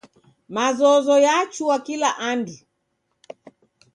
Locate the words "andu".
2.29-2.57